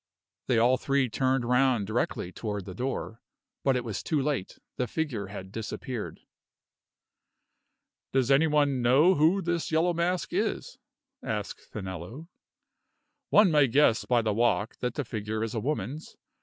[0.47, 3.21] They all three turned round directly toward the door.
[3.63, 6.21] But it was too late the figure had disappeared.
[8.11, 10.79] "Does any one know who this Yellow Mask is?"
[11.21, 12.29] asked Finello.
[13.29, 16.15] "One may guess by the walk that the figure is a woman's.